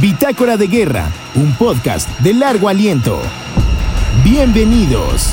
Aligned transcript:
Bitácora 0.00 0.56
de 0.56 0.66
Guerra, 0.66 1.08
un 1.36 1.54
podcast 1.54 2.08
de 2.18 2.34
largo 2.34 2.68
aliento. 2.68 3.20
Bienvenidos. 4.24 5.30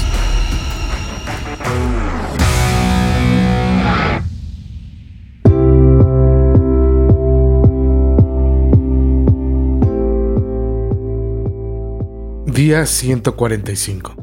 Día 12.45 12.85
145. 12.85 14.15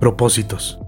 Propósitos. 0.00 0.80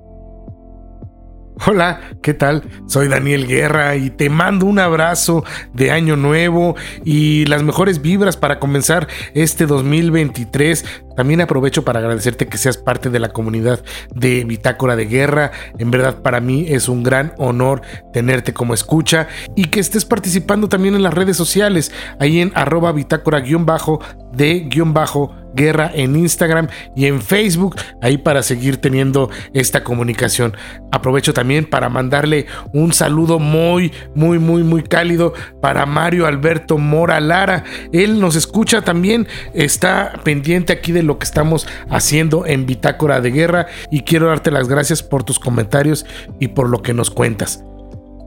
Hola, 1.64 2.00
¿qué 2.22 2.34
tal? 2.34 2.64
Soy 2.86 3.06
Daniel 3.06 3.46
Guerra 3.46 3.94
y 3.94 4.10
te 4.10 4.28
mando 4.28 4.66
un 4.66 4.80
abrazo 4.80 5.44
de 5.72 5.92
año 5.92 6.16
nuevo 6.16 6.74
y 7.04 7.46
las 7.46 7.62
mejores 7.62 8.02
vibras 8.02 8.36
para 8.36 8.58
comenzar 8.58 9.06
este 9.34 9.66
2023. 9.66 10.84
También 11.14 11.40
aprovecho 11.40 11.84
para 11.84 12.00
agradecerte 12.00 12.48
que 12.48 12.58
seas 12.58 12.78
parte 12.78 13.10
de 13.10 13.20
la 13.20 13.28
comunidad 13.28 13.84
de 14.12 14.44
Bitácora 14.44 14.96
de 14.96 15.06
Guerra. 15.06 15.52
En 15.78 15.92
verdad 15.92 16.20
para 16.20 16.40
mí 16.40 16.66
es 16.68 16.88
un 16.88 17.04
gran 17.04 17.32
honor 17.38 17.82
tenerte 18.12 18.52
como 18.52 18.74
escucha 18.74 19.28
y 19.54 19.66
que 19.66 19.78
estés 19.78 20.04
participando 20.04 20.68
también 20.68 20.96
en 20.96 21.04
las 21.04 21.14
redes 21.14 21.36
sociales, 21.36 21.92
ahí 22.18 22.40
en 22.40 22.50
arroba 22.56 22.90
bitácora-de-bajo 22.90 25.41
Guerra 25.54 25.90
en 25.94 26.16
Instagram 26.16 26.68
y 26.96 27.06
en 27.06 27.20
Facebook, 27.20 27.76
ahí 28.00 28.18
para 28.18 28.42
seguir 28.42 28.78
teniendo 28.78 29.30
esta 29.52 29.84
comunicación. 29.84 30.56
Aprovecho 30.90 31.32
también 31.32 31.64
para 31.64 31.88
mandarle 31.88 32.46
un 32.72 32.92
saludo 32.92 33.38
muy, 33.38 33.92
muy, 34.14 34.38
muy, 34.38 34.62
muy 34.62 34.82
cálido 34.82 35.34
para 35.60 35.86
Mario 35.86 36.26
Alberto 36.26 36.78
Mora 36.78 37.20
Lara. 37.20 37.64
Él 37.92 38.20
nos 38.20 38.36
escucha 38.36 38.82
también, 38.82 39.26
está 39.54 40.12
pendiente 40.24 40.72
aquí 40.72 40.92
de 40.92 41.02
lo 41.02 41.18
que 41.18 41.24
estamos 41.24 41.66
haciendo 41.90 42.46
en 42.46 42.66
Bitácora 42.66 43.20
de 43.20 43.30
Guerra 43.30 43.66
y 43.90 44.02
quiero 44.02 44.26
darte 44.26 44.50
las 44.50 44.68
gracias 44.68 45.02
por 45.02 45.24
tus 45.24 45.38
comentarios 45.38 46.06
y 46.38 46.48
por 46.48 46.68
lo 46.68 46.82
que 46.82 46.94
nos 46.94 47.10
cuentas. 47.10 47.64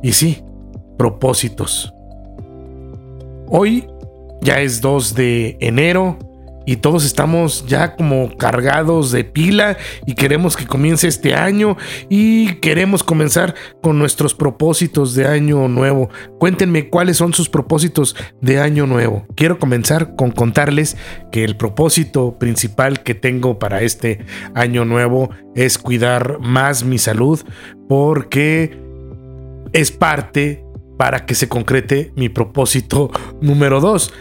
Y 0.01 0.13
sí, 0.13 0.43
propósitos. 0.97 1.93
Hoy 3.47 3.87
ya 4.41 4.59
es 4.59 4.81
2 4.81 5.15
de 5.15 5.57
enero 5.59 6.17
y 6.65 6.77
todos 6.77 7.05
estamos 7.05 7.65
ya 7.67 7.95
como 7.95 8.35
cargados 8.37 9.11
de 9.11 9.23
pila 9.23 9.77
y 10.05 10.15
queremos 10.15 10.55
que 10.57 10.65
comience 10.65 11.07
este 11.07 11.35
año 11.35 11.77
y 12.09 12.55
queremos 12.55 13.03
comenzar 13.03 13.55
con 13.81 13.99
nuestros 13.99 14.33
propósitos 14.33 15.15
de 15.15 15.27
año 15.27 15.67
nuevo. 15.67 16.09
Cuéntenme 16.39 16.89
cuáles 16.89 17.17
son 17.17 17.33
sus 17.33 17.49
propósitos 17.49 18.15
de 18.41 18.59
año 18.59 18.87
nuevo. 18.87 19.25
Quiero 19.35 19.59
comenzar 19.59 20.15
con 20.15 20.31
contarles 20.31 20.97
que 21.31 21.43
el 21.43 21.57
propósito 21.57 22.37
principal 22.39 23.03
que 23.03 23.15
tengo 23.15 23.59
para 23.59 23.81
este 23.81 24.25
año 24.53 24.85
nuevo 24.85 25.29
es 25.55 25.77
cuidar 25.77 26.39
más 26.39 26.83
mi 26.83 26.97
salud 26.97 27.41
porque 27.87 28.77
es 29.73 29.91
parte 29.91 30.63
para 30.97 31.25
que 31.25 31.35
se 31.35 31.49
concrete 31.49 32.11
mi 32.15 32.29
propósito 32.29 33.11
número 33.41 33.81
dos. 33.81 34.13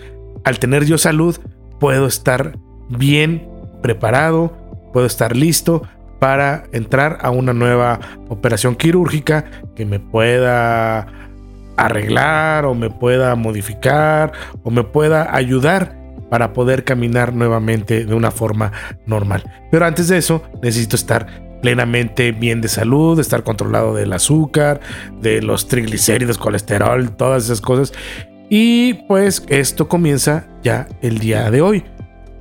Al 0.44 0.58
tener 0.58 0.84
yo 0.84 0.98
salud, 0.98 1.38
puedo 1.84 2.06
estar 2.06 2.58
bien 2.88 3.46
preparado, 3.82 4.56
puedo 4.94 5.04
estar 5.04 5.36
listo 5.36 5.82
para 6.18 6.64
entrar 6.72 7.18
a 7.20 7.28
una 7.28 7.52
nueva 7.52 8.00
operación 8.30 8.74
quirúrgica 8.74 9.44
que 9.76 9.84
me 9.84 10.00
pueda 10.00 11.06
arreglar 11.76 12.64
o 12.64 12.74
me 12.74 12.88
pueda 12.88 13.34
modificar 13.34 14.32
o 14.62 14.70
me 14.70 14.82
pueda 14.82 15.36
ayudar 15.36 15.94
para 16.30 16.54
poder 16.54 16.84
caminar 16.84 17.34
nuevamente 17.34 18.06
de 18.06 18.14
una 18.14 18.30
forma 18.30 18.72
normal. 19.04 19.44
Pero 19.70 19.84
antes 19.84 20.08
de 20.08 20.16
eso 20.16 20.42
necesito 20.62 20.96
estar 20.96 21.60
plenamente 21.60 22.32
bien 22.32 22.62
de 22.62 22.68
salud, 22.68 23.20
estar 23.20 23.42
controlado 23.42 23.94
del 23.94 24.14
azúcar, 24.14 24.80
de 25.20 25.42
los 25.42 25.68
triglicéridos, 25.68 26.38
colesterol, 26.38 27.14
todas 27.14 27.44
esas 27.44 27.60
cosas 27.60 27.92
y 28.48 28.94
pues 29.08 29.44
esto 29.48 29.88
comienza 29.88 30.46
ya 30.62 30.88
el 31.02 31.18
día 31.18 31.50
de 31.50 31.60
hoy. 31.60 31.84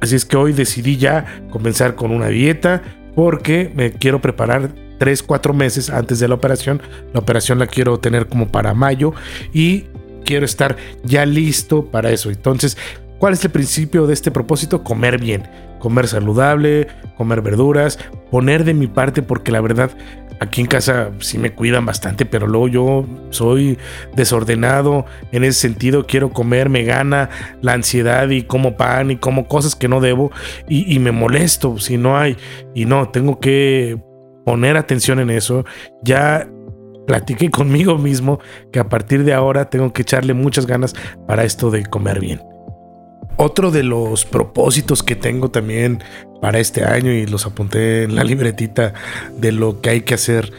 Así 0.02 0.16
es 0.16 0.26
que 0.26 0.36
hoy 0.36 0.54
decidí 0.54 0.98
ya 0.98 1.26
comenzar 1.50 1.96
con 1.96 2.12
una 2.12 2.28
dieta 2.28 2.82
porque 3.16 3.72
me 3.74 3.92
quiero 3.92 4.20
preparar 4.22 4.70
3, 5.00 5.24
4 5.24 5.54
meses 5.54 5.90
antes 5.90 6.20
de 6.20 6.28
la 6.28 6.36
operación. 6.36 6.82
La 7.14 7.20
operación 7.20 7.60
la 7.60 7.68
quiero 7.68 8.00
tener 8.00 8.28
como 8.28 8.50
para 8.50 8.74
mayo 8.74 9.14
y 9.54 9.86
quiero 10.26 10.46
estar 10.46 10.76
ya 11.04 11.26
listo 11.26 11.86
para 11.86 12.12
eso. 12.12 12.30
Entonces, 12.30 12.78
¿cuál 13.20 13.34
es 13.34 13.46
el 13.46 13.52
principio 13.52 14.08
de 14.08 14.14
este 14.14 14.32
propósito? 14.32 14.84
Comer 14.84 15.20
bien, 15.20 15.44
comer 15.80 16.08
saludable, 16.08 16.88
comer 17.18 17.42
verduras, 17.42 18.00
poner 18.32 18.64
de 18.64 18.74
mi 18.74 18.88
parte 18.88 19.22
porque 19.22 19.52
la 19.52 19.62
verdad 19.62 19.92
Aquí 20.44 20.60
en 20.60 20.68
casa 20.68 21.12
sí 21.20 21.38
me 21.38 21.54
cuidan 21.54 21.86
bastante, 21.86 22.26
pero 22.26 22.48
luego 22.48 22.68
yo 22.68 23.06
soy 23.30 23.78
desordenado 24.14 25.06
en 25.32 25.46
ese 25.46 25.62
sentido. 25.62 26.06
Quiero 26.06 26.32
comer, 26.32 26.68
me 26.68 26.84
gana 26.84 27.30
la 27.62 27.72
ansiedad 27.72 28.30
y 28.30 28.44
como 28.44 28.76
pan 28.76 29.10
y 29.10 29.16
como 29.16 29.48
cosas 29.48 29.74
que 29.74 29.88
no 29.88 30.02
debo 30.02 30.32
y, 30.68 31.00
me 31.00 31.14
molesto 31.14 31.80
si 31.80 31.96
no 31.96 32.18
hay. 32.18 32.36
Y 32.76 32.84
no, 32.84 33.08
tengo 33.08 33.40
que 33.40 33.98
poner 34.46 34.76
atención 34.76 35.22
en 35.22 35.30
eso. 35.30 35.64
Ya 36.04 36.46
platiqué 37.08 37.50
conmigo 37.50 37.98
mismo 37.98 38.42
que 38.74 38.80
a 38.80 38.90
partir 38.90 39.24
de 39.24 39.34
ahora 39.34 39.70
tengo 39.70 39.94
que 39.94 40.02
echarle 40.02 40.34
muchas 40.34 40.68
ganas 40.68 40.94
para 41.26 41.46
esto 41.46 41.72
de 41.72 41.86
comer 41.86 42.20
bien. 42.20 42.42
Otro 43.38 43.72
de 43.72 43.84
los 43.84 44.26
propósitos 44.26 45.04
que 45.04 45.16
tengo 45.16 45.50
también 45.52 46.04
para 46.44 46.60
este 46.60 46.84
año 46.84 47.14
y 47.14 47.26
los 47.26 47.46
apunté 47.46 48.04
en 48.04 48.16
la 48.16 48.26
libretita 48.26 48.94
de 49.38 49.54
lo 49.54 49.80
que 49.80 49.92
hay 49.92 50.02
que 50.02 50.16
hacer 50.16 50.52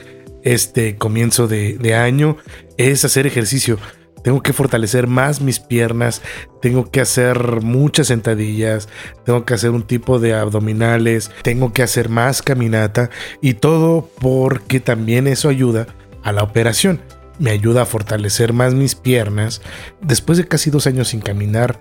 este 0.43 0.97
comienzo 0.97 1.47
de, 1.47 1.95
año 1.95 2.39
es 2.78 3.05
hacer 3.05 3.27
ejercicio. 3.27 3.77
Tengo 4.23 4.43
que 4.43 4.55
fortalecer 4.55 5.09
más 5.09 5.43
mis 5.43 5.61
piernas, 5.61 6.23
tengo 6.62 6.91
que 6.91 7.03
hacer 7.03 7.61
muchas 7.61 8.06
sentadillas, 8.06 8.89
tengo 9.27 9.44
que 9.44 9.53
hacer 9.53 9.73
un 9.73 9.83
tipo 9.83 10.19
de 10.19 10.33
abdominales, 10.33 11.31
tengo 11.43 11.75
que 11.75 11.83
hacer 11.83 12.09
más 12.09 12.41
caminata 12.41 13.11
y 13.43 13.53
todo 13.53 14.09
porque 14.23 14.81
también 14.81 15.27
eso 15.27 15.50
ayuda 15.50 15.87
a 16.23 16.33
la 16.33 16.44
operación. 16.44 17.03
Me 17.39 17.50
ayuda 17.50 17.83
a 17.83 17.87
fortalecer 17.87 18.55
más 18.55 18.73
mis 18.73 18.94
piernas. 18.94 19.61
Después 20.00 20.39
de 20.39 20.49
casi 20.49 20.71
dos 20.71 20.87
años 20.87 21.09
sin 21.09 21.21
caminar, 21.21 21.78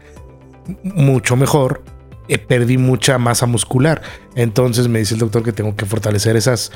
mucho 0.84 1.38
mejor, 1.38 1.84
eh, 2.28 2.38
perdí 2.38 2.78
mucha 2.78 3.18
masa 3.18 3.46
muscular. 3.46 4.02
Entonces 4.36 4.88
me 4.88 5.00
dice 5.00 5.16
el 5.16 5.20
doctor 5.20 5.44
que 5.44 5.54
tengo 5.54 5.76
que 5.76 5.86
fortalecer 5.86 6.36
esas 6.36 6.72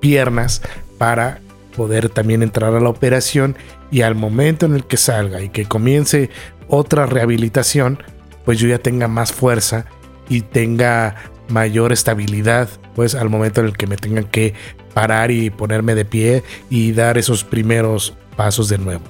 piernas 0.00 0.62
para 0.98 1.40
poder 1.76 2.08
también 2.08 2.42
entrar 2.42 2.74
a 2.74 2.80
la 2.80 2.88
operación 2.88 3.56
y 3.90 4.02
al 4.02 4.14
momento 4.14 4.66
en 4.66 4.74
el 4.74 4.84
que 4.84 4.96
salga 4.96 5.42
y 5.42 5.48
que 5.48 5.64
comience 5.64 6.30
otra 6.68 7.06
rehabilitación, 7.06 8.02
pues 8.44 8.58
yo 8.58 8.68
ya 8.68 8.78
tenga 8.78 9.08
más 9.08 9.32
fuerza 9.32 9.86
y 10.28 10.42
tenga 10.42 11.16
mayor 11.48 11.92
estabilidad, 11.92 12.68
pues 12.94 13.14
al 13.14 13.28
momento 13.28 13.60
en 13.60 13.66
el 13.66 13.76
que 13.76 13.86
me 13.86 13.96
tengan 13.96 14.24
que 14.24 14.54
parar 14.94 15.30
y 15.30 15.50
ponerme 15.50 15.94
de 15.94 16.04
pie 16.04 16.42
y 16.70 16.92
dar 16.92 17.18
esos 17.18 17.44
primeros 17.44 18.14
pasos 18.36 18.68
de 18.68 18.78
nuevo. 18.78 19.04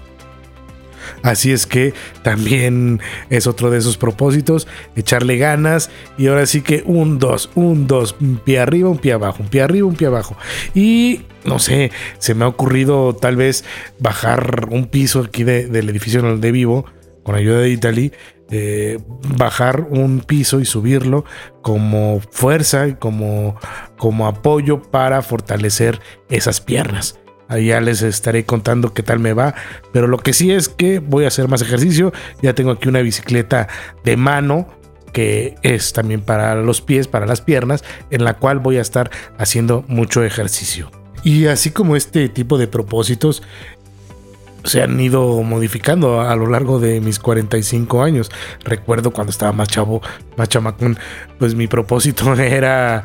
Así 1.23 1.53
es 1.53 1.67
que 1.67 1.95
también 2.23 3.01
es 3.31 3.47
otro 3.47 3.71
de 3.71 3.79
esos 3.79 3.97
propósitos, 3.97 4.67
echarle 4.97 5.37
ganas 5.37 5.91
y 6.19 6.27
ahora 6.27 6.47
sí 6.47 6.63
que 6.63 6.83
un 6.85 7.19
dos, 7.19 7.51
un 7.55 7.87
dos, 7.87 8.17
un 8.21 8.39
pie 8.39 8.59
arriba, 8.59 8.89
un 8.89 8.99
pie 8.99 9.13
abajo, 9.13 9.43
un 9.43 9.49
pie 9.49 9.63
arriba, 9.63 9.87
un 9.87 9.95
pie 9.95 10.09
abajo. 10.09 10.37
Y 10.75 11.23
no 11.45 11.59
sé, 11.59 11.93
se 12.19 12.35
me 12.35 12.45
ha 12.45 12.49
ocurrido 12.49 13.15
tal 13.15 13.37
vez 13.37 13.65
bajar 13.99 14.69
un 14.71 14.87
piso 14.87 15.21
aquí 15.21 15.45
del 15.45 15.89
edificio 15.89 16.21
en 16.21 16.27
el 16.27 16.41
de 16.41 16.53
vivo 16.53 16.85
con 17.23 17.37
ayuda 17.37 17.61
de 17.61 17.71
Italy, 17.71 18.13
eh, 18.51 18.99
bajar 19.37 19.87
un 19.89 20.21
piso 20.21 20.61
y 20.61 20.67
subirlo 20.67 21.25
como 21.63 22.21
fuerza 22.31 22.89
y 22.89 22.95
como, 22.95 23.57
como 23.97 24.27
apoyo 24.27 24.83
para 24.83 25.23
fortalecer 25.23 26.01
esas 26.29 26.61
piernas. 26.61 27.22
Ya 27.59 27.81
les 27.81 28.03
estaré 28.03 28.45
contando 28.45 28.93
qué 28.93 29.03
tal 29.03 29.19
me 29.19 29.33
va. 29.33 29.55
Pero 29.93 30.07
lo 30.07 30.19
que 30.19 30.33
sí 30.33 30.53
es 30.53 30.69
que 30.69 30.99
voy 30.99 31.25
a 31.25 31.29
hacer 31.29 31.49
más 31.49 31.63
ejercicio. 31.63 32.13
Ya 32.41 32.55
tengo 32.55 32.73
aquí 32.73 32.89
una 32.89 33.01
bicicleta 33.01 33.69
de 34.05 34.17
mano 34.17 34.69
que 35.13 35.57
es 35.63 35.93
también 35.93 36.23
para 36.23 36.55
los 36.55 36.81
pies, 36.81 37.07
para 37.07 37.27
las 37.27 37.43
piernas, 37.43 37.85
en 38.11 38.25
la 38.25 38.35
cual 38.35 38.59
voy 38.59 38.79
a 38.79 38.81
estar 38.81 39.11
haciendo 39.39 39.85
mucho 39.87 40.25
ejercicio. 40.25 40.91
Y 41.23 41.47
así 41.47 41.71
como 41.71 41.97
este 41.97 42.29
tipo 42.29 42.59
de 42.59 42.67
propósitos, 42.67 43.43
se 44.65 44.83
han 44.83 44.99
ido 45.01 45.43
modificando 45.43 46.21
a 46.21 46.35
lo 46.37 46.47
largo 46.47 46.79
de 46.79 47.01
mis 47.01 47.19
45 47.19 48.03
años. 48.03 48.31
Recuerdo 48.65 49.11
cuando 49.11 49.31
estaba 49.31 49.53
más 49.53 49.69
chavo, 49.69 50.01
más 50.37 50.49
chamacón, 50.49 50.99
pues 51.39 51.55
mi 51.55 51.67
propósito 51.67 52.35
era, 52.41 53.05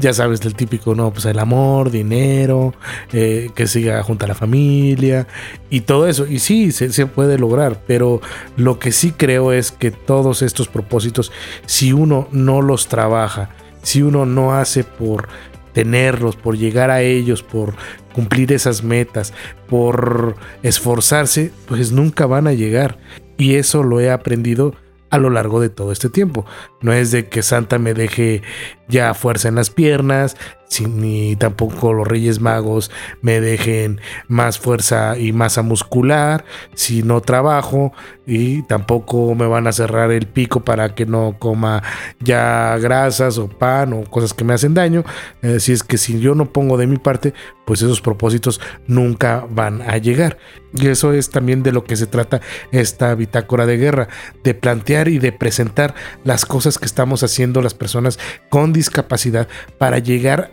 ya 0.00 0.12
sabes, 0.12 0.40
el 0.44 0.54
típico, 0.54 0.94
¿no? 0.94 1.12
Pues 1.12 1.24
el 1.26 1.38
amor, 1.38 1.90
dinero, 1.90 2.74
eh, 3.12 3.50
que 3.54 3.66
siga 3.66 4.02
junto 4.02 4.24
a 4.24 4.28
la 4.28 4.34
familia 4.34 5.26
y 5.70 5.80
todo 5.80 6.06
eso. 6.06 6.26
Y 6.26 6.38
sí, 6.38 6.72
se, 6.72 6.92
se 6.92 7.06
puede 7.06 7.38
lograr, 7.38 7.82
pero 7.86 8.20
lo 8.56 8.78
que 8.78 8.92
sí 8.92 9.12
creo 9.12 9.52
es 9.52 9.72
que 9.72 9.90
todos 9.90 10.42
estos 10.42 10.68
propósitos, 10.68 11.32
si 11.66 11.92
uno 11.92 12.28
no 12.30 12.62
los 12.62 12.88
trabaja, 12.88 13.50
si 13.82 14.02
uno 14.02 14.26
no 14.26 14.54
hace 14.54 14.84
por 14.84 15.28
tenerlos, 15.74 16.36
por 16.36 16.56
llegar 16.56 16.90
a 16.90 17.02
ellos, 17.02 17.42
por 17.42 17.74
cumplir 18.14 18.52
esas 18.52 18.82
metas, 18.82 19.34
por 19.68 20.36
esforzarse, 20.62 21.52
pues 21.66 21.92
nunca 21.92 22.24
van 22.24 22.46
a 22.46 22.54
llegar. 22.54 22.96
Y 23.36 23.56
eso 23.56 23.82
lo 23.82 24.00
he 24.00 24.10
aprendido 24.10 24.74
a 25.10 25.18
lo 25.18 25.30
largo 25.30 25.60
de 25.60 25.68
todo 25.68 25.92
este 25.92 26.08
tiempo. 26.08 26.46
No 26.80 26.92
es 26.92 27.10
de 27.10 27.28
que 27.28 27.42
Santa 27.42 27.78
me 27.78 27.94
deje 27.94 28.42
ya 28.88 29.14
fuerza 29.14 29.48
en 29.48 29.54
las 29.54 29.70
piernas, 29.70 30.36
ni 30.82 31.36
tampoco 31.36 31.92
los 31.92 32.06
Reyes 32.06 32.40
Magos 32.40 32.90
me 33.22 33.40
dejen 33.40 34.00
más 34.28 34.58
fuerza 34.58 35.16
y 35.18 35.32
masa 35.32 35.62
muscular 35.62 36.44
si 36.74 37.02
no 37.02 37.20
trabajo 37.20 37.92
y 38.26 38.62
tampoco 38.62 39.34
me 39.34 39.46
van 39.46 39.66
a 39.66 39.72
cerrar 39.72 40.10
el 40.10 40.26
pico 40.26 40.60
para 40.64 40.94
que 40.94 41.06
no 41.06 41.36
coma 41.38 41.82
ya 42.20 42.76
grasas 42.78 43.38
o 43.38 43.48
pan 43.48 43.92
o 43.92 44.04
cosas 44.04 44.34
que 44.34 44.44
me 44.44 44.54
hacen 44.54 44.74
daño. 44.74 45.04
Así 45.42 45.72
es 45.72 45.82
que 45.82 45.98
si 45.98 46.18
yo 46.20 46.34
no 46.34 46.50
pongo 46.52 46.76
de 46.76 46.86
mi 46.86 46.96
parte, 46.96 47.34
pues 47.66 47.82
esos 47.82 48.00
propósitos 48.00 48.60
nunca 48.86 49.46
van 49.50 49.82
a 49.82 49.98
llegar. 49.98 50.38
Y 50.72 50.88
eso 50.88 51.12
es 51.12 51.30
también 51.30 51.62
de 51.62 51.70
lo 51.70 51.84
que 51.84 51.94
se 51.94 52.06
trata 52.06 52.40
esta 52.72 53.14
bitácora 53.14 53.64
de 53.64 53.76
guerra, 53.76 54.08
de 54.42 54.54
plantear 54.54 55.08
y 55.08 55.18
de 55.18 55.30
presentar 55.30 55.94
las 56.24 56.46
cosas 56.46 56.78
que 56.78 56.86
estamos 56.86 57.22
haciendo 57.22 57.62
las 57.62 57.74
personas 57.74 58.18
con 58.48 58.72
discapacidad 58.74 59.48
para 59.78 59.98
llegar 59.98 60.50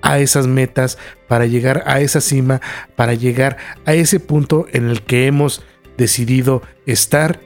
a 0.00 0.18
esas 0.18 0.46
metas, 0.46 0.98
para 1.28 1.44
llegar 1.46 1.82
a 1.86 2.00
esa 2.00 2.20
cima, 2.20 2.60
para 2.96 3.12
llegar 3.12 3.58
a 3.84 3.92
ese 3.92 4.20
punto 4.20 4.66
en 4.72 4.88
el 4.88 5.02
que 5.02 5.26
hemos 5.26 5.62
decidido 5.96 6.62
estar 6.86 7.40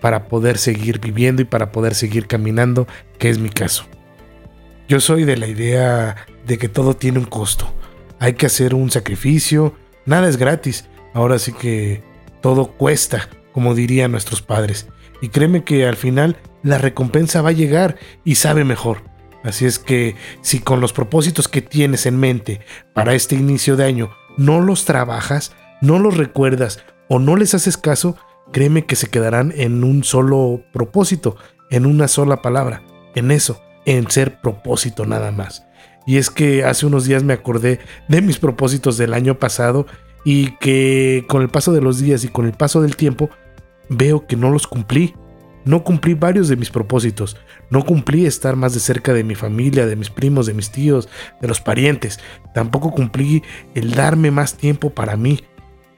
para 0.00 0.28
poder 0.28 0.58
seguir 0.58 0.98
viviendo 0.98 1.42
y 1.42 1.44
para 1.44 1.72
poder 1.72 1.94
seguir 1.94 2.26
caminando, 2.26 2.86
que 3.18 3.30
es 3.30 3.38
mi 3.38 3.48
caso. 3.48 3.86
Yo 4.88 5.00
soy 5.00 5.24
de 5.24 5.36
la 5.36 5.46
idea 5.46 6.16
de 6.44 6.58
que 6.58 6.68
todo 6.68 6.94
tiene 6.94 7.18
un 7.18 7.24
costo. 7.24 7.72
Hay 8.18 8.34
que 8.34 8.46
hacer 8.46 8.74
un 8.74 8.90
sacrificio, 8.90 9.74
nada 10.04 10.28
es 10.28 10.36
gratis. 10.36 10.88
Ahora 11.14 11.38
sí 11.38 11.52
que 11.52 12.02
todo 12.40 12.72
cuesta, 12.72 13.28
como 13.52 13.74
dirían 13.74 14.10
nuestros 14.10 14.42
padres. 14.42 14.88
Y 15.20 15.28
créeme 15.28 15.64
que 15.64 15.86
al 15.86 15.96
final 15.96 16.36
la 16.62 16.78
recompensa 16.78 17.40
va 17.40 17.50
a 17.50 17.52
llegar 17.52 17.96
y 18.24 18.34
sabe 18.34 18.64
mejor. 18.64 19.02
Así 19.44 19.66
es 19.66 19.78
que 19.78 20.16
si 20.40 20.60
con 20.60 20.80
los 20.80 20.92
propósitos 20.92 21.48
que 21.48 21.62
tienes 21.62 22.06
en 22.06 22.18
mente 22.18 22.60
para 22.94 23.14
este 23.14 23.34
inicio 23.34 23.76
de 23.76 23.84
año 23.84 24.10
no 24.36 24.60
los 24.60 24.84
trabajas, 24.84 25.52
no 25.80 25.98
los 25.98 26.16
recuerdas 26.16 26.84
o 27.08 27.18
no 27.18 27.36
les 27.36 27.54
haces 27.54 27.76
caso, 27.76 28.16
créeme 28.52 28.86
que 28.86 28.96
se 28.96 29.08
quedarán 29.08 29.52
en 29.56 29.84
un 29.84 30.04
solo 30.04 30.62
propósito, 30.72 31.36
en 31.70 31.86
una 31.86 32.08
sola 32.08 32.40
palabra, 32.40 32.82
en 33.14 33.30
eso, 33.30 33.60
en 33.84 34.10
ser 34.10 34.40
propósito 34.40 35.06
nada 35.06 35.32
más. 35.32 35.66
Y 36.06 36.16
es 36.16 36.30
que 36.30 36.64
hace 36.64 36.86
unos 36.86 37.04
días 37.04 37.22
me 37.22 37.32
acordé 37.32 37.80
de 38.08 38.22
mis 38.22 38.38
propósitos 38.38 38.96
del 38.96 39.14
año 39.14 39.38
pasado 39.38 39.86
y 40.24 40.56
que 40.58 41.24
con 41.28 41.42
el 41.42 41.48
paso 41.48 41.72
de 41.72 41.80
los 41.80 41.98
días 41.98 42.24
y 42.24 42.28
con 42.28 42.46
el 42.46 42.52
paso 42.52 42.80
del 42.80 42.96
tiempo 42.96 43.30
veo 43.88 44.26
que 44.26 44.36
no 44.36 44.50
los 44.50 44.66
cumplí. 44.66 45.14
No 45.64 45.84
cumplí 45.84 46.14
varios 46.14 46.48
de 46.48 46.56
mis 46.56 46.70
propósitos. 46.70 47.36
No 47.70 47.84
cumplí 47.84 48.26
estar 48.26 48.56
más 48.56 48.74
de 48.74 48.80
cerca 48.80 49.12
de 49.12 49.24
mi 49.24 49.34
familia, 49.34 49.86
de 49.86 49.96
mis 49.96 50.10
primos, 50.10 50.46
de 50.46 50.54
mis 50.54 50.70
tíos, 50.70 51.08
de 51.40 51.48
los 51.48 51.60
parientes. 51.60 52.18
Tampoco 52.54 52.90
cumplí 52.90 53.42
el 53.74 53.92
darme 53.92 54.30
más 54.30 54.54
tiempo 54.54 54.90
para 54.90 55.16
mí. 55.16 55.40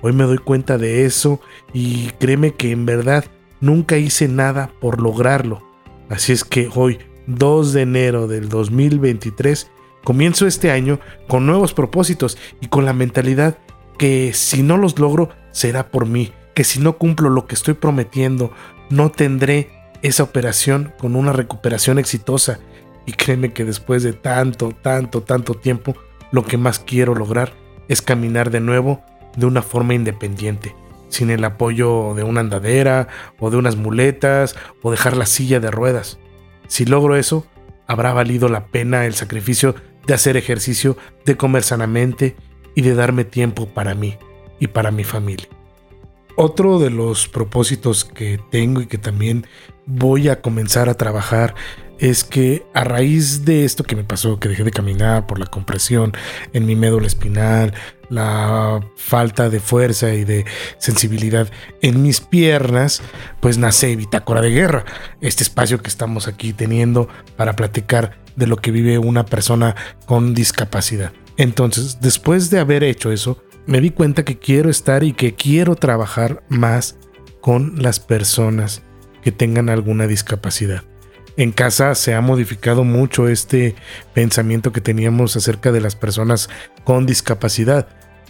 Hoy 0.01 0.13
me 0.13 0.25
doy 0.25 0.39
cuenta 0.39 0.77
de 0.77 1.05
eso 1.07 1.41
y 1.73 2.09
créeme 2.19 2.55
que 2.55 2.71
en 2.71 2.85
verdad 2.85 3.25
nunca 3.61 3.97
hice 3.97 4.29
nada 4.29 4.71
por 4.81 5.01
lograrlo. 5.01 5.63
Así 6.11 6.33
es 6.33 6.45
que 6.45 6.69
hoy, 6.75 6.99
2 7.27 7.73
de 7.73 7.83
enero 7.83 8.29
del 8.29 8.51
2023, 8.51 9.71
comienzo 10.05 10.47
este 10.47 10.71
año 10.71 11.01
con 11.27 11.47
nuevos 11.47 11.73
propósitos 11.73 12.37
y 12.61 12.69
con 12.69 12.85
la 12.85 12.93
mentalidad 12.93 13.59
que 13.99 14.33
si 14.35 14.63
no 14.63 14.77
los 14.77 14.99
logro 14.99 15.31
será 15.51 15.91
por 15.91 16.07
mí, 16.07 16.33
que 16.55 16.65
si 16.65 16.81
no 16.81 16.99
cumplo 16.99 17.31
lo 17.31 17.47
que 17.47 17.55
estoy 17.55 17.75
prometiendo, 17.75 18.53
no 18.95 19.11
tendré 19.11 19.71
esa 20.03 20.23
operación 20.23 20.93
con 20.99 21.17
una 21.17 21.33
recuperación 21.33 21.99
exitosa. 21.99 22.61
Y 23.07 23.13
créeme 23.13 23.53
que 23.53 23.65
después 23.65 24.03
de 24.03 24.13
tanto, 24.13 24.71
tanto, 24.71 25.23
tanto 25.23 25.55
tiempo, 25.55 25.97
lo 26.31 26.45
que 26.45 26.57
más 26.57 26.79
quiero 26.79 27.15
lograr 27.15 27.53
es 27.89 28.01
caminar 28.03 28.51
de 28.51 28.61
nuevo 28.61 29.03
de 29.37 29.47
una 29.47 29.63
forma 29.63 29.95
independiente, 29.95 30.75
sin 31.09 31.31
el 31.31 31.45
apoyo 31.45 32.15
de 32.15 32.23
una 32.23 32.41
andadera 32.41 33.09
o 33.39 33.51
de 33.51 33.57
unas 33.57 33.77
muletas 33.77 34.57
o 34.81 34.91
dejar 34.91 35.17
la 35.17 35.27
silla 35.27 35.61
de 35.61 35.71
ruedas. 35.71 36.19
Si 36.69 36.87
logro 36.87 37.17
eso, 37.17 37.47
habrá 37.87 38.13
valido 38.13 38.49
la 38.49 38.69
pena 38.69 39.07
el 39.07 39.15
sacrificio 39.15 39.75
de 40.07 40.15
hacer 40.15 40.37
ejercicio, 40.37 40.97
de 41.27 41.37
comer 41.37 41.63
sanamente 41.63 42.37
y 42.75 42.83
de 42.83 42.95
darme 42.95 43.25
tiempo 43.25 43.67
para 43.67 43.95
mí 43.95 44.17
y 44.61 44.69
para 44.69 44.91
mi 44.91 45.05
familia. 45.05 45.54
Otro 46.37 46.79
de 46.79 46.91
los 46.91 47.29
propósitos 47.29 48.05
que 48.05 48.41
tengo 48.51 48.81
y 48.81 48.87
que 48.87 48.99
también 48.99 49.47
voy 49.87 50.29
a 50.29 50.41
comenzar 50.41 50.89
a 50.89 50.95
trabajar 50.95 51.55
es 51.99 52.25
que 52.25 52.67
a 52.75 52.83
raíz 52.83 53.45
de 53.45 53.65
esto 53.65 53.85
que 53.85 53.95
me 53.95 54.05
pasó, 54.05 54.41
que 54.41 54.49
dejé 54.49 54.65
de 54.65 54.73
caminar 54.73 55.27
por 55.27 55.39
la 55.39 55.47
compresión 55.47 56.13
en 56.53 56.67
mi 56.67 56.75
médula 56.75 57.07
espinal, 57.07 57.73
la 58.09 58.81
falta 58.97 59.49
de 59.49 59.61
fuerza 59.61 60.13
y 60.13 60.25
de 60.25 60.45
sensibilidad 60.79 61.49
en 61.83 62.03
mis 62.03 62.21
piernas, 62.21 63.01
pues 63.41 63.59
nace 63.59 63.95
Bitácora 63.95 64.41
de 64.41 64.51
Guerra, 64.51 64.85
este 65.21 65.45
espacio 65.45 65.83
que 65.83 65.89
estamos 65.89 66.27
aquí 66.27 66.53
teniendo 66.53 67.09
para 67.37 67.55
platicar 67.55 68.19
de 68.37 68.49
lo 68.49 68.57
que 68.57 68.73
vive 68.73 68.99
una 68.99 69.25
persona 69.25 69.77
con 70.07 70.35
discapacidad. 70.35 71.13
Entonces, 71.37 71.99
después 72.01 72.51
de 72.51 72.59
haber 72.59 72.85
hecho 72.85 73.13
eso, 73.13 73.43
me 73.67 73.81
di 73.81 73.91
cuenta 73.91 74.25
que 74.25 74.39
quiero 74.39 74.71
estar 74.71 75.05
y 75.05 75.13
que 75.13 75.35
quiero 75.35 75.77
trabajar 75.77 76.43
más 76.49 76.97
con 77.41 77.83
las 77.83 78.01
personas 78.01 78.83
que 79.23 79.33
tengan 79.33 79.69
alguna 79.69 80.07
discapacidad. 80.07 80.83
En 81.37 81.51
casa 81.51 81.95
se 81.95 82.15
ha 82.15 82.21
modificado 82.21 82.85
mucho 82.85 83.29
este 83.29 83.75
pensamiento 84.13 84.73
que 84.73 84.81
teníamos 84.81 85.37
acerca 85.37 85.73
de 85.73 85.81
las 85.81 85.97
personas 85.97 86.49
con 86.85 87.07
discapacidad, 87.07 87.89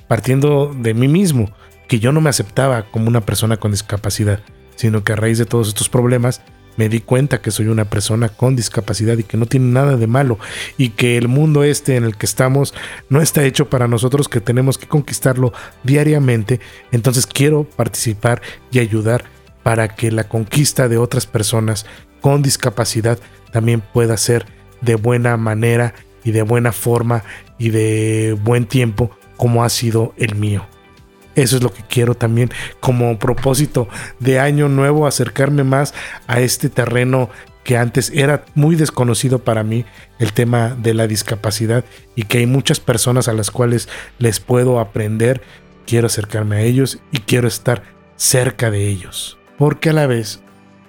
partiendo 0.09 0.73
de 0.75 0.95
mí 0.95 1.09
mismo, 1.09 1.53
que 1.87 1.99
yo 1.99 2.13
no 2.13 2.21
me 2.21 2.31
aceptaba 2.31 2.91
como 2.91 3.09
una 3.09 3.21
persona 3.21 3.59
con 3.59 3.73
discapacidad, 3.73 4.41
sino 4.77 5.05
que 5.05 5.13
a 5.13 5.17
raíz 5.17 5.39
de 5.39 5.45
todos 5.45 5.69
estos 5.69 5.89
problemas 5.89 6.41
me 6.77 6.89
di 6.89 7.01
cuenta 7.01 7.41
que 7.41 7.51
soy 7.51 7.69
una 7.69 7.85
persona 7.85 8.29
con 8.29 8.57
discapacidad 8.57 9.17
y 9.19 9.25
que 9.25 9.37
no 9.37 9.47
tiene 9.47 9.67
nada 9.67 9.97
de 9.97 10.07
malo 10.07 10.39
y 10.77 10.91
que 10.91 11.17
el 11.17 11.29
mundo 11.29 11.65
este 11.65 11.97
en 11.97 12.05
el 12.05 12.17
que 12.17 12.27
estamos 12.27 12.75
no 13.09 13.21
está 13.21 13.45
hecho 13.45 13.69
para 13.69 13.89
nosotros 13.89 14.29
que 14.29 14.41
tenemos 14.41 14.79
que 14.79 14.89
conquistarlo 14.89 15.53
diariamente. 15.83 16.61
Entonces 16.93 17.27
quiero 17.27 17.65
participar 17.65 18.43
y 18.71 18.79
ayudar 18.79 19.25
para 19.63 19.89
que 19.89 20.11
la 20.11 20.29
conquista 20.29 20.89
de 20.89 20.99
otras 20.99 21.27
personas 21.27 21.87
con 22.21 22.43
discapacidad 22.43 23.19
también 23.53 23.81
pueda 23.81 24.17
ser 24.17 24.47
de 24.81 24.95
buena 24.97 25.37
manera 25.37 25.95
y 26.25 26.33
de 26.33 26.43
buena 26.43 26.73
forma 26.73 27.23
y 27.59 27.71
de 27.71 28.37
buen 28.43 28.67
tiempo 28.67 29.11
como 29.37 29.65
ha 29.65 29.69
sido 29.69 30.15
el 30.17 30.35
mío. 30.35 30.67
Eso 31.35 31.57
es 31.57 31.63
lo 31.63 31.73
que 31.73 31.83
quiero 31.83 32.15
también 32.15 32.51
como 32.81 33.19
propósito 33.19 33.89
de 34.21 34.39
año 34.39 34.69
nuevo, 34.69 35.07
acercarme 35.07 35.65
más 35.65 35.95
a 36.27 36.41
este 36.41 36.69
terreno 36.69 37.31
que 37.65 37.79
antes 37.79 38.11
era 38.15 38.45
muy 38.55 38.77
desconocido 38.77 39.41
para 39.41 39.65
mí, 39.65 39.85
el 40.19 40.33
tema 40.33 40.77
de 40.79 40.95
la 40.95 41.07
discapacidad 41.07 41.85
y 42.15 42.25
que 42.25 42.39
hay 42.39 42.47
muchas 42.47 42.79
personas 42.79 43.27
a 43.27 43.33
las 43.33 43.51
cuales 43.51 43.89
les 44.19 44.39
puedo 44.39 44.79
aprender. 44.79 45.41
Quiero 45.87 46.07
acercarme 46.07 46.57
a 46.57 46.61
ellos 46.61 46.99
y 47.11 47.19
quiero 47.21 47.49
estar 47.49 47.83
cerca 48.17 48.71
de 48.71 48.89
ellos. 48.89 49.39
Porque 49.59 49.91
a 49.91 49.93
la 49.93 50.07
vez, 50.07 50.41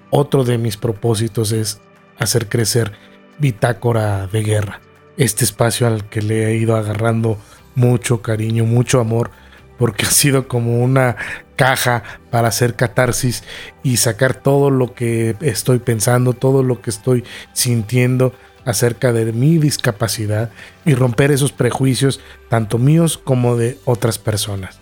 otro 0.09 0.43
de 0.43 0.57
mis 0.57 0.77
propósitos 0.77 1.51
es 1.51 1.81
hacer 2.19 2.47
crecer 2.49 2.93
Bitácora 3.39 4.27
de 4.27 4.43
Guerra, 4.43 4.81
este 5.17 5.43
espacio 5.43 5.87
al 5.87 6.07
que 6.09 6.21
le 6.21 6.47
he 6.47 6.55
ido 6.55 6.75
agarrando 6.75 7.37
mucho 7.75 8.21
cariño, 8.21 8.63
mucho 8.63 8.99
amor 8.99 9.31
porque 9.77 10.05
ha 10.05 10.11
sido 10.11 10.47
como 10.47 10.83
una 10.83 11.15
caja 11.55 12.03
para 12.31 12.49
hacer 12.49 12.75
catarsis 12.75 13.43
y 13.83 13.97
sacar 13.97 14.33
todo 14.33 14.69
lo 14.69 14.93
que 14.93 15.35
estoy 15.41 15.79
pensando, 15.79 16.33
todo 16.33 16.63
lo 16.63 16.81
que 16.81 16.89
estoy 16.89 17.23
sintiendo 17.53 18.33
acerca 18.65 19.13
de 19.13 19.31
mi 19.31 19.57
discapacidad 19.57 20.49
y 20.85 20.95
romper 20.95 21.31
esos 21.31 21.51
prejuicios, 21.51 22.19
tanto 22.49 22.77
míos 22.77 23.17
como 23.17 23.55
de 23.55 23.77
otras 23.85 24.17
personas. 24.17 24.79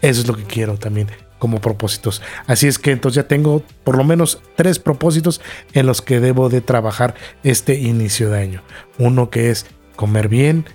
Eso 0.00 0.20
es 0.20 0.26
lo 0.28 0.36
que 0.36 0.44
quiero 0.44 0.78
también 0.78 1.08
como 1.38 1.60
propósitos. 1.60 2.22
Así 2.46 2.66
es 2.66 2.78
que 2.78 2.92
entonces 2.92 3.22
ya 3.22 3.28
tengo 3.28 3.62
por 3.84 3.96
lo 3.96 4.04
menos 4.04 4.40
tres 4.54 4.78
propósitos 4.78 5.40
en 5.74 5.86
los 5.86 6.00
que 6.00 6.20
debo 6.20 6.48
de 6.48 6.60
trabajar 6.60 7.14
este 7.42 7.74
inicio 7.74 8.30
de 8.30 8.40
año. 8.40 8.62
Uno 8.98 9.28
que 9.28 9.50
es 9.50 9.66
comer 9.96 10.28
bien, 10.28 10.66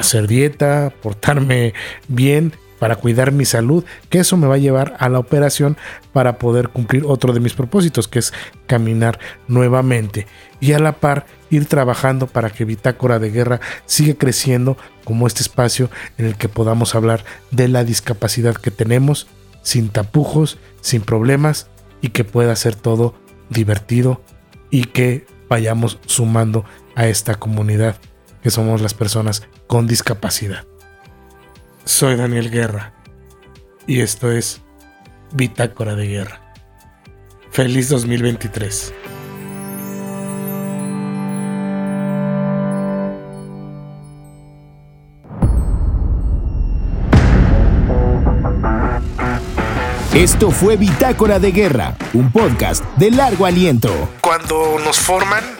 hacer 0.00 0.26
dieta, 0.26 0.92
portarme 1.02 1.74
bien 2.08 2.52
para 2.78 2.96
cuidar 2.96 3.30
mi 3.30 3.44
salud, 3.44 3.84
que 4.08 4.20
eso 4.20 4.38
me 4.38 4.46
va 4.46 4.54
a 4.54 4.58
llevar 4.58 4.96
a 4.98 5.08
la 5.10 5.18
operación 5.18 5.76
para 6.12 6.38
poder 6.38 6.70
cumplir 6.70 7.04
otro 7.06 7.34
de 7.34 7.40
mis 7.40 7.52
propósitos, 7.52 8.08
que 8.08 8.18
es 8.18 8.32
caminar 8.66 9.18
nuevamente. 9.48 10.26
Y 10.60 10.72
a 10.72 10.78
la 10.78 10.92
par 10.92 11.26
ir 11.50 11.66
trabajando 11.66 12.26
para 12.26 12.48
que 12.48 12.64
Bitácora 12.64 13.18
de 13.18 13.30
Guerra 13.30 13.60
siga 13.84 14.14
creciendo 14.14 14.78
como 15.04 15.26
este 15.26 15.42
espacio 15.42 15.90
en 16.16 16.24
el 16.24 16.36
que 16.36 16.48
podamos 16.48 16.94
hablar 16.94 17.24
de 17.50 17.68
la 17.68 17.84
discapacidad 17.84 18.56
que 18.56 18.70
tenemos, 18.70 19.26
sin 19.62 19.90
tapujos, 19.90 20.58
sin 20.80 21.02
problemas, 21.02 21.68
y 22.00 22.08
que 22.08 22.24
pueda 22.24 22.56
ser 22.56 22.74
todo 22.76 23.14
divertido 23.50 24.22
y 24.70 24.84
que 24.84 25.26
vayamos 25.48 25.98
sumando 26.06 26.64
a 26.94 27.08
esta 27.08 27.34
comunidad 27.34 27.96
que 28.42 28.50
somos 28.50 28.80
las 28.80 28.94
personas 28.94 29.42
con 29.66 29.86
discapacidad. 29.86 30.64
Soy 31.84 32.16
Daniel 32.16 32.50
Guerra 32.50 32.94
y 33.86 34.00
esto 34.00 34.30
es 34.30 34.60
Bitácora 35.32 35.94
de 35.94 36.06
Guerra. 36.06 36.52
Feliz 37.50 37.88
2023. 37.88 38.94
Esto 50.14 50.50
fue 50.50 50.76
Bitácora 50.76 51.38
de 51.38 51.50
Guerra, 51.50 51.96
un 52.12 52.30
podcast 52.30 52.84
de 52.96 53.10
largo 53.10 53.46
aliento. 53.46 53.90
Cuando 54.20 54.78
nos 54.84 54.98
forman, 54.98 55.59